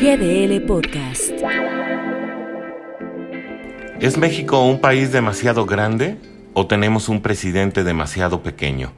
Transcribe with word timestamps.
GDL 0.00 0.62
Podcast. 0.62 1.30
¿Es 4.00 4.16
México 4.16 4.64
un 4.64 4.80
país 4.80 5.12
demasiado 5.12 5.66
grande 5.66 6.16
o 6.54 6.66
tenemos 6.66 7.10
un 7.10 7.20
presidente 7.20 7.84
demasiado 7.84 8.42
pequeño? 8.42 8.92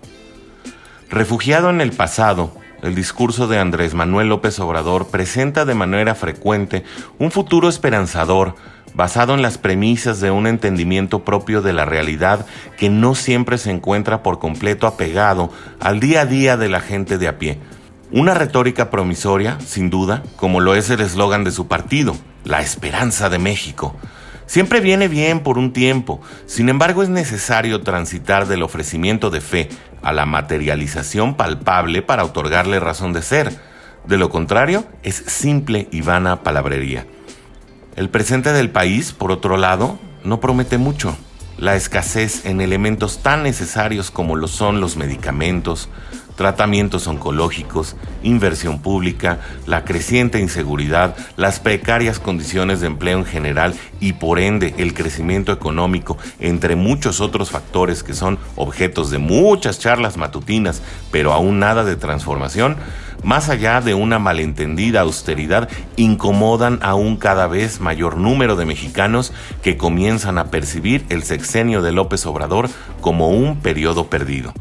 Refugiado 1.10 1.70
en 1.70 1.80
el 1.80 1.90
pasado, 1.90 2.52
el 2.84 2.94
discurso 2.94 3.48
de 3.48 3.58
Andrés 3.58 3.94
Manuel 3.94 4.28
López 4.28 4.60
Obrador 4.60 5.08
presenta 5.08 5.64
de 5.64 5.74
manera 5.74 6.14
frecuente 6.14 6.84
un 7.18 7.32
futuro 7.32 7.68
esperanzador 7.68 8.54
basado 8.94 9.34
en 9.34 9.42
las 9.42 9.58
premisas 9.58 10.20
de 10.20 10.30
un 10.30 10.46
entendimiento 10.46 11.24
propio 11.24 11.62
de 11.62 11.72
la 11.72 11.84
realidad 11.84 12.46
que 12.78 12.90
no 12.90 13.16
siempre 13.16 13.58
se 13.58 13.72
encuentra 13.72 14.22
por 14.22 14.38
completo 14.38 14.86
apegado 14.86 15.50
al 15.80 15.98
día 15.98 16.20
a 16.20 16.26
día 16.26 16.56
de 16.56 16.68
la 16.68 16.80
gente 16.80 17.18
de 17.18 17.26
a 17.26 17.40
pie. 17.40 17.58
Una 18.14 18.34
retórica 18.34 18.90
promisoria, 18.90 19.58
sin 19.66 19.88
duda, 19.88 20.22
como 20.36 20.60
lo 20.60 20.74
es 20.74 20.90
el 20.90 21.00
eslogan 21.00 21.44
de 21.44 21.50
su 21.50 21.66
partido, 21.66 22.14
la 22.44 22.60
esperanza 22.60 23.30
de 23.30 23.38
México. 23.38 23.96
Siempre 24.44 24.80
viene 24.80 25.08
bien 25.08 25.40
por 25.40 25.56
un 25.56 25.72
tiempo, 25.72 26.20
sin 26.44 26.68
embargo 26.68 27.02
es 27.02 27.08
necesario 27.08 27.80
transitar 27.80 28.46
del 28.46 28.64
ofrecimiento 28.64 29.30
de 29.30 29.40
fe 29.40 29.70
a 30.02 30.12
la 30.12 30.26
materialización 30.26 31.36
palpable 31.36 32.02
para 32.02 32.24
otorgarle 32.24 32.80
razón 32.80 33.14
de 33.14 33.22
ser. 33.22 33.50
De 34.06 34.18
lo 34.18 34.28
contrario, 34.28 34.84
es 35.02 35.14
simple 35.14 35.88
y 35.90 36.02
vana 36.02 36.42
palabrería. 36.42 37.06
El 37.96 38.10
presente 38.10 38.52
del 38.52 38.68
país, 38.68 39.12
por 39.12 39.32
otro 39.32 39.56
lado, 39.56 39.98
no 40.22 40.38
promete 40.38 40.76
mucho. 40.76 41.16
La 41.56 41.76
escasez 41.76 42.44
en 42.44 42.60
elementos 42.60 43.22
tan 43.22 43.42
necesarios 43.42 44.10
como 44.10 44.36
lo 44.36 44.48
son 44.48 44.82
los 44.82 44.98
medicamentos, 44.98 45.88
tratamientos 46.42 47.06
oncológicos, 47.06 47.94
inversión 48.24 48.80
pública, 48.80 49.38
la 49.64 49.84
creciente 49.84 50.40
inseguridad, 50.40 51.14
las 51.36 51.60
precarias 51.60 52.18
condiciones 52.18 52.80
de 52.80 52.88
empleo 52.88 53.18
en 53.18 53.24
general 53.24 53.74
y 54.00 54.14
por 54.14 54.40
ende 54.40 54.74
el 54.76 54.92
crecimiento 54.92 55.52
económico, 55.52 56.18
entre 56.40 56.74
muchos 56.74 57.20
otros 57.20 57.52
factores 57.52 58.02
que 58.02 58.12
son 58.12 58.40
objetos 58.56 59.12
de 59.12 59.18
muchas 59.18 59.78
charlas 59.78 60.16
matutinas, 60.16 60.82
pero 61.12 61.32
aún 61.32 61.60
nada 61.60 61.84
de 61.84 61.94
transformación, 61.94 62.74
más 63.22 63.48
allá 63.48 63.80
de 63.80 63.94
una 63.94 64.18
malentendida 64.18 65.02
austeridad, 65.02 65.68
incomodan 65.94 66.80
a 66.82 66.96
un 66.96 67.18
cada 67.18 67.46
vez 67.46 67.78
mayor 67.78 68.16
número 68.16 68.56
de 68.56 68.66
mexicanos 68.66 69.32
que 69.62 69.76
comienzan 69.76 70.38
a 70.38 70.50
percibir 70.50 71.04
el 71.08 71.22
sexenio 71.22 71.82
de 71.82 71.92
López 71.92 72.26
Obrador 72.26 72.68
como 73.00 73.28
un 73.28 73.60
periodo 73.60 74.08
perdido. 74.08 74.52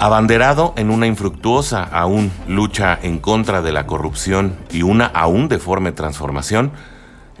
Abanderado 0.00 0.74
en 0.76 0.90
una 0.90 1.08
infructuosa 1.08 1.82
aún 1.82 2.30
lucha 2.46 2.96
en 3.02 3.18
contra 3.18 3.62
de 3.62 3.72
la 3.72 3.86
corrupción 3.86 4.56
y 4.70 4.82
una 4.82 5.06
aún 5.06 5.48
deforme 5.48 5.90
transformación, 5.90 6.70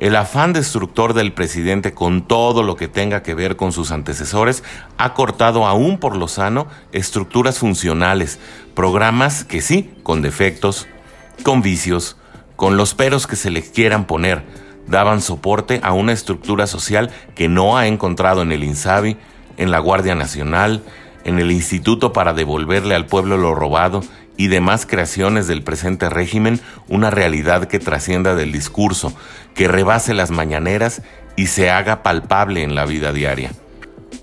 el 0.00 0.16
afán 0.16 0.52
destructor 0.52 1.14
del 1.14 1.32
presidente 1.32 1.94
con 1.94 2.26
todo 2.26 2.64
lo 2.64 2.74
que 2.74 2.88
tenga 2.88 3.22
que 3.22 3.34
ver 3.34 3.54
con 3.54 3.70
sus 3.70 3.92
antecesores 3.92 4.64
ha 4.96 5.14
cortado 5.14 5.66
aún 5.66 5.98
por 5.98 6.16
lo 6.16 6.26
sano 6.26 6.66
estructuras 6.90 7.60
funcionales, 7.60 8.40
programas 8.74 9.44
que 9.44 9.60
sí, 9.60 9.94
con 10.02 10.20
defectos, 10.20 10.88
con 11.44 11.62
vicios, 11.62 12.16
con 12.56 12.76
los 12.76 12.92
peros 12.92 13.28
que 13.28 13.36
se 13.36 13.50
les 13.50 13.70
quieran 13.70 14.04
poner, 14.04 14.44
daban 14.88 15.20
soporte 15.20 15.78
a 15.84 15.92
una 15.92 16.12
estructura 16.12 16.66
social 16.66 17.10
que 17.36 17.48
no 17.48 17.76
ha 17.78 17.86
encontrado 17.86 18.42
en 18.42 18.50
el 18.50 18.64
INSABI, 18.64 19.16
en 19.58 19.70
la 19.70 19.78
Guardia 19.78 20.16
Nacional, 20.16 20.82
en 21.24 21.38
el 21.38 21.50
Instituto 21.50 22.12
para 22.12 22.32
devolverle 22.32 22.94
al 22.94 23.06
pueblo 23.06 23.36
lo 23.36 23.54
robado 23.54 24.02
y 24.36 24.46
demás 24.46 24.86
creaciones 24.86 25.46
del 25.46 25.62
presente 25.62 26.08
régimen 26.08 26.60
una 26.88 27.10
realidad 27.10 27.66
que 27.66 27.78
trascienda 27.78 28.34
del 28.34 28.52
discurso, 28.52 29.12
que 29.54 29.68
rebase 29.68 30.14
las 30.14 30.30
mañaneras 30.30 31.02
y 31.36 31.48
se 31.48 31.70
haga 31.70 32.02
palpable 32.02 32.62
en 32.62 32.74
la 32.74 32.86
vida 32.86 33.12
diaria. 33.12 33.50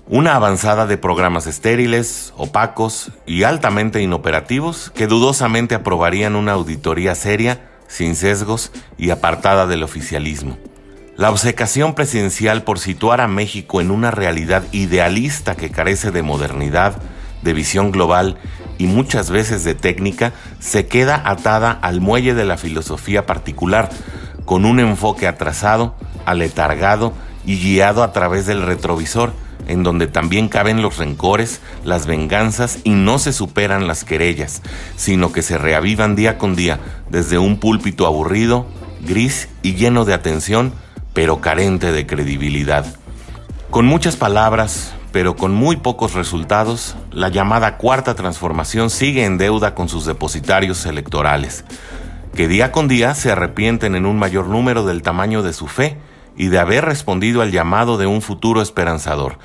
Una 0.08 0.36
avanzada 0.36 0.86
de 0.86 0.98
programas 0.98 1.46
estériles, 1.46 2.32
opacos 2.36 3.10
y 3.26 3.42
altamente 3.42 4.00
inoperativos 4.00 4.90
que 4.94 5.06
dudosamente 5.06 5.74
aprobarían 5.74 6.36
una 6.36 6.52
auditoría 6.52 7.14
seria, 7.14 7.68
sin 7.88 8.14
sesgos 8.14 8.72
y 8.96 9.10
apartada 9.10 9.66
del 9.66 9.82
oficialismo. 9.82 10.56
La 11.16 11.30
obcecación 11.30 11.94
presidencial 11.94 12.62
por 12.62 12.78
situar 12.78 13.22
a 13.22 13.26
México 13.26 13.80
en 13.80 13.90
una 13.90 14.10
realidad 14.10 14.64
idealista 14.72 15.54
que 15.54 15.70
carece 15.70 16.10
de 16.10 16.20
modernidad, 16.20 17.00
de 17.40 17.54
visión 17.54 17.90
global 17.90 18.36
y 18.76 18.86
muchas 18.86 19.30
veces 19.30 19.64
de 19.64 19.74
técnica, 19.74 20.34
se 20.60 20.88
queda 20.88 21.22
atada 21.24 21.70
al 21.70 22.02
muelle 22.02 22.34
de 22.34 22.44
la 22.44 22.58
filosofía 22.58 23.24
particular, 23.24 23.88
con 24.44 24.66
un 24.66 24.78
enfoque 24.78 25.26
atrasado, 25.26 25.94
aletargado 26.26 27.14
y 27.46 27.58
guiado 27.60 28.02
a 28.02 28.12
través 28.12 28.44
del 28.44 28.60
retrovisor, 28.60 29.32
en 29.68 29.82
donde 29.82 30.08
también 30.08 30.48
caben 30.48 30.82
los 30.82 30.98
rencores, 30.98 31.62
las 31.82 32.06
venganzas 32.06 32.80
y 32.84 32.90
no 32.90 33.18
se 33.18 33.32
superan 33.32 33.86
las 33.86 34.04
querellas, 34.04 34.60
sino 34.96 35.32
que 35.32 35.40
se 35.40 35.56
reavivan 35.56 36.14
día 36.14 36.36
con 36.36 36.56
día 36.56 36.78
desde 37.08 37.38
un 37.38 37.58
púlpito 37.58 38.06
aburrido, 38.06 38.66
gris 39.00 39.48
y 39.62 39.76
lleno 39.76 40.04
de 40.04 40.12
atención, 40.12 40.74
pero 41.16 41.40
carente 41.40 41.92
de 41.92 42.04
credibilidad. 42.06 42.84
Con 43.70 43.86
muchas 43.86 44.16
palabras, 44.16 44.92
pero 45.12 45.34
con 45.34 45.54
muy 45.54 45.76
pocos 45.76 46.12
resultados, 46.12 46.94
la 47.10 47.30
llamada 47.30 47.78
cuarta 47.78 48.14
transformación 48.14 48.90
sigue 48.90 49.24
en 49.24 49.38
deuda 49.38 49.74
con 49.74 49.88
sus 49.88 50.04
depositarios 50.04 50.84
electorales, 50.84 51.64
que 52.34 52.48
día 52.48 52.70
con 52.70 52.86
día 52.86 53.14
se 53.14 53.32
arrepienten 53.32 53.94
en 53.94 54.04
un 54.04 54.18
mayor 54.18 54.48
número 54.48 54.84
del 54.84 55.00
tamaño 55.00 55.42
de 55.42 55.54
su 55.54 55.68
fe 55.68 55.96
y 56.36 56.48
de 56.48 56.58
haber 56.58 56.84
respondido 56.84 57.40
al 57.40 57.50
llamado 57.50 57.96
de 57.96 58.06
un 58.06 58.20
futuro 58.20 58.60
esperanzador, 58.60 59.38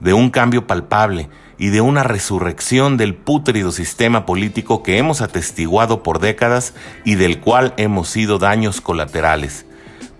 de 0.00 0.14
un 0.14 0.30
cambio 0.30 0.66
palpable 0.66 1.28
y 1.58 1.68
de 1.68 1.80
una 1.80 2.02
resurrección 2.02 2.96
del 2.96 3.14
pútrido 3.14 3.70
sistema 3.70 4.26
político 4.26 4.82
que 4.82 4.98
hemos 4.98 5.20
atestiguado 5.20 6.02
por 6.02 6.18
décadas 6.18 6.74
y 7.04 7.14
del 7.14 7.38
cual 7.38 7.72
hemos 7.76 8.08
sido 8.08 8.40
daños 8.40 8.80
colaterales 8.80 9.64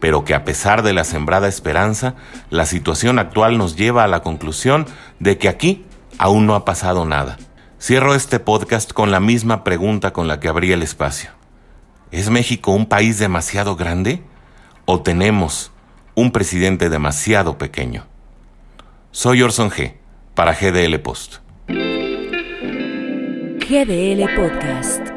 pero 0.00 0.24
que 0.24 0.34
a 0.34 0.44
pesar 0.44 0.82
de 0.82 0.92
la 0.92 1.04
sembrada 1.04 1.48
esperanza, 1.48 2.14
la 2.50 2.66
situación 2.66 3.18
actual 3.18 3.58
nos 3.58 3.76
lleva 3.76 4.04
a 4.04 4.08
la 4.08 4.20
conclusión 4.20 4.86
de 5.18 5.38
que 5.38 5.48
aquí 5.48 5.84
aún 6.18 6.46
no 6.46 6.54
ha 6.54 6.64
pasado 6.64 7.04
nada. 7.04 7.38
Cierro 7.80 8.14
este 8.14 8.40
podcast 8.40 8.92
con 8.92 9.10
la 9.10 9.20
misma 9.20 9.64
pregunta 9.64 10.12
con 10.12 10.28
la 10.28 10.40
que 10.40 10.48
abrí 10.48 10.72
el 10.72 10.82
espacio. 10.82 11.30
¿Es 12.10 12.30
México 12.30 12.70
un 12.70 12.86
país 12.86 13.18
demasiado 13.18 13.76
grande 13.76 14.22
o 14.84 15.02
tenemos 15.02 15.72
un 16.14 16.30
presidente 16.30 16.88
demasiado 16.88 17.58
pequeño? 17.58 18.06
Soy 19.10 19.42
Orson 19.42 19.70
G. 19.70 19.94
para 20.34 20.54
GDL 20.54 20.98
Post. 21.00 21.36
GDL 23.68 24.26
Podcast. 24.36 25.13